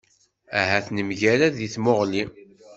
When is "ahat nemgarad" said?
0.59-1.53